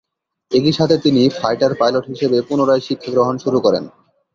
[0.51, 3.83] একই সাথে তিনি ফাইটার পাইলট হিসেবে পুনরায় শিক্ষা গ্রহণ শুরু করেন।